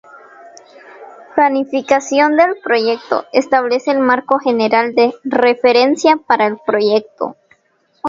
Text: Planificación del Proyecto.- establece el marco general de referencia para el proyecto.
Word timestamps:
Planificación 1.35 2.35
del 2.35 2.55
Proyecto.- 2.63 3.25
establece 3.33 3.91
el 3.91 3.99
marco 3.99 4.39
general 4.39 4.95
de 4.95 5.13
referencia 5.25 6.17
para 6.17 6.47
el 6.47 6.57
proyecto. 6.57 7.35